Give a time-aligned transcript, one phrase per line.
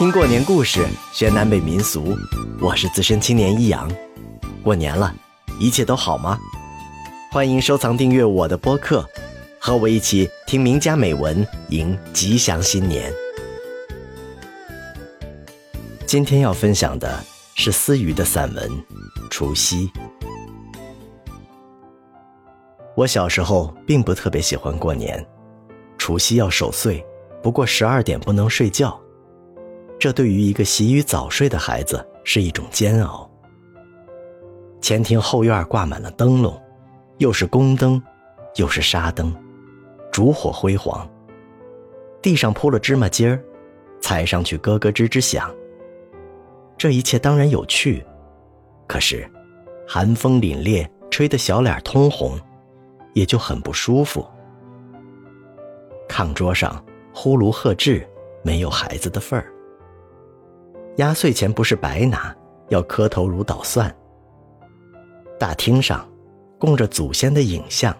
[0.00, 2.16] 听过年故事，学南北民俗。
[2.58, 3.86] 我是资深青年一阳。
[4.62, 5.14] 过年了，
[5.60, 6.38] 一切都好吗？
[7.30, 9.06] 欢迎收藏订阅我的播客，
[9.58, 13.12] 和我一起听名家美文，迎吉祥新年。
[16.06, 17.22] 今天要分享的
[17.54, 18.70] 是思雨的散文
[19.28, 19.86] 《除夕》。
[22.96, 25.22] 我小时候并不特别喜欢过年，
[25.98, 27.04] 除夕要守岁，
[27.42, 28.98] 不过十二点不能睡觉。
[30.00, 33.30] 这对于一个习于早睡的孩子是一种煎熬。
[34.80, 36.58] 前庭后院挂满了灯笼，
[37.18, 38.02] 又是宫灯，
[38.56, 39.30] 又是纱灯，
[40.10, 41.06] 烛火辉煌。
[42.22, 43.44] 地上铺了芝麻街儿，
[44.00, 45.54] 踩上去咯咯吱吱响。
[46.78, 48.02] 这一切当然有趣，
[48.86, 49.30] 可是
[49.86, 52.40] 寒风凛冽，吹得小脸通红，
[53.12, 54.26] 也就很不舒服。
[56.08, 56.82] 炕桌上
[57.12, 58.02] 呼噜喝哧，
[58.42, 59.52] 没有孩子的份儿。
[61.00, 62.36] 压岁钱不是白拿，
[62.68, 63.90] 要磕头如捣蒜。
[65.38, 66.06] 大厅上
[66.58, 67.96] 供着祖先的影像，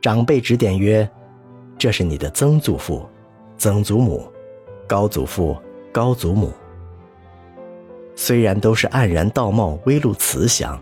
[0.00, 1.08] 长辈指点曰
[1.76, 3.06] ：“这是你的曾祖父、
[3.58, 4.26] 曾祖母、
[4.88, 5.54] 高祖父、
[5.92, 6.50] 高祖母。”
[8.16, 10.80] 虽然都是黯然道貌、微露慈祥，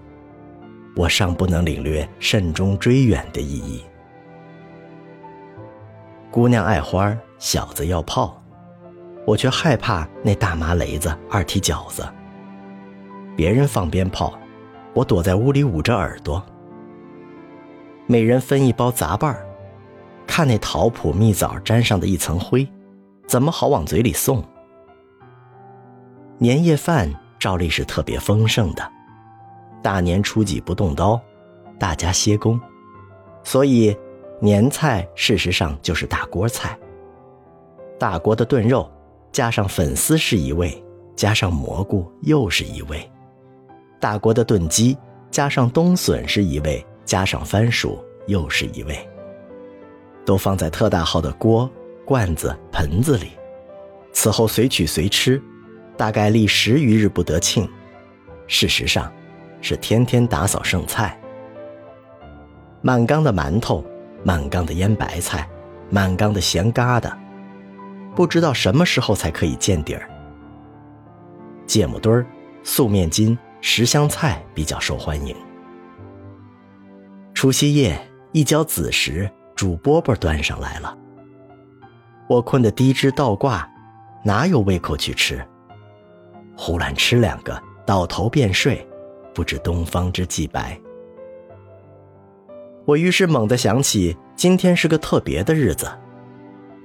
[0.95, 3.83] 我尚不能领略慎终追远的意义。
[6.31, 8.41] 姑娘爱花，小子要炮。
[9.25, 12.07] 我却害怕那大麻雷子、二踢饺子。
[13.37, 14.39] 别人放鞭炮，
[14.95, 16.45] 我躲在屋里捂着耳朵。
[18.07, 19.47] 每人分一包杂拌儿，
[20.27, 22.69] 看那桃脯、蜜枣沾上的一层灰，
[23.27, 24.45] 怎么好往嘴里送？
[26.39, 28.83] 年夜饭照例是特别丰盛的，
[29.83, 31.19] 大年初几不动刀，
[31.79, 32.61] 大家歇工，
[33.45, 33.97] 所以
[34.41, 36.77] 年菜事实上就是大锅菜。
[37.99, 38.91] 大锅的炖肉。
[39.33, 40.85] 加上粉丝是一味，
[41.17, 43.11] 加上蘑菇又是一味，
[43.99, 44.97] 大锅的炖鸡
[45.31, 49.09] 加上冬笋是一味，加上番薯又是一味。
[50.27, 51.69] 都放在特大号的锅、
[52.05, 53.31] 罐子、盆子里，
[54.13, 55.43] 此后随取随吃，
[55.97, 57.67] 大概历十余日不得庆。
[58.47, 59.11] 事实上，
[59.63, 61.19] 是天天打扫剩菜。
[62.83, 63.83] 满缸的馒头，
[64.25, 65.49] 满缸的腌白菜，
[65.89, 67.11] 满缸的咸疙瘩。
[68.15, 70.09] 不知道什么时候才可以见底儿。
[71.67, 72.27] 芥末墩儿、
[72.63, 75.35] 素面筋、十香菜比较受欢迎。
[77.33, 77.99] 除夕夜
[78.33, 80.97] 一交子时，煮饽饽端上来了。
[82.29, 83.69] 我困得低枝倒挂，
[84.25, 85.45] 哪有胃口去吃？
[86.57, 88.87] 胡乱吃两个，倒头便睡，
[89.35, 90.79] 不知东方之既白。
[92.85, 95.91] 我于是猛地想起，今天是个特别的日子，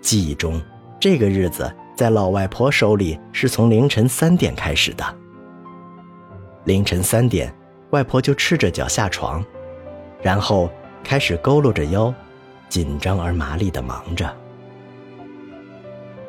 [0.01, 0.61] 记忆中。
[0.99, 5.05] 这个日子在老外婆手里是从凌晨三点开始的。
[6.65, 7.53] 凌晨三点，
[7.91, 9.45] 外婆就赤着脚下床，
[10.21, 10.69] 然后
[11.03, 12.13] 开始佝偻着腰，
[12.67, 14.35] 紧张而麻利地忙着。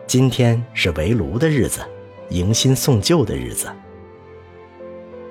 [0.06, 1.80] 今天是围炉的日子，
[2.28, 3.68] 迎新送旧的日子。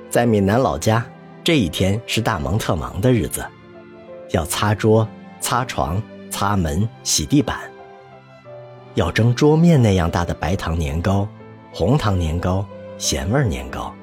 [0.09, 1.06] 在闽南老家，
[1.44, 3.46] 这一天是大忙特忙的日子，
[4.31, 5.08] 要擦桌、
[5.40, 7.59] 擦床、擦门、洗地板。
[8.97, 11.28] 要蒸桌面那样大的白糖年糕、
[11.72, 12.66] 红糖年糕、
[12.97, 13.94] 咸味年糕。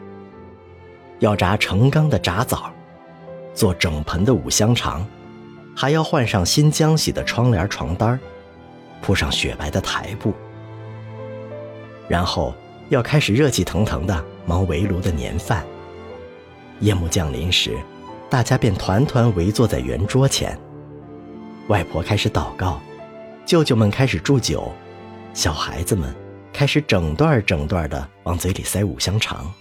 [1.19, 2.71] 要炸成缸的炸枣，
[3.55, 5.05] 做整盆的五香肠，
[5.75, 8.19] 还要换上新浆洗的窗帘床单
[9.03, 10.33] 铺上雪白的台布。
[12.07, 12.55] 然后
[12.89, 15.67] 要开始热气腾腾的忙围炉的年饭。
[16.79, 17.77] 夜幕降临时，
[18.31, 20.57] 大家便团团围坐在圆桌前。
[21.67, 22.81] 外婆开始祷告，
[23.45, 24.73] 舅舅们开始祝酒。
[25.35, 26.15] 小孩子们
[26.53, 29.53] 开始整段整段的往嘴里塞五香肠，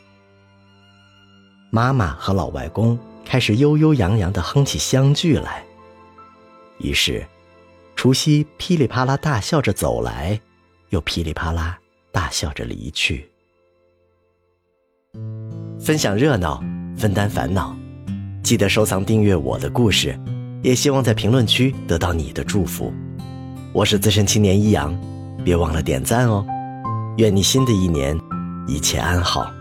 [1.71, 5.65] 妈妈和老外公开始悠悠扬扬的哼起相剧来。
[6.77, 7.25] 于是，
[7.95, 10.39] 除夕噼里啪啦大笑着走来，
[10.89, 11.79] 又噼里啪啦
[12.11, 13.27] 大笑着离去。
[15.79, 16.63] 分享热闹，
[16.95, 17.75] 分担烦恼，
[18.43, 20.15] 记得收藏订阅我的故事，
[20.61, 22.93] 也希望在评论区得到你的祝福。
[23.73, 24.95] 我是资深青年一阳。
[25.43, 26.45] 别忘了点赞哦！
[27.17, 28.17] 愿你新的一年
[28.67, 29.51] 一切安好。